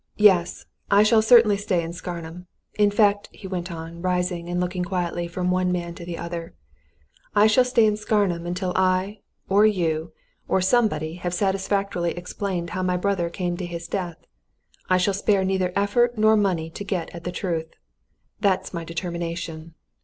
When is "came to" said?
13.29-13.65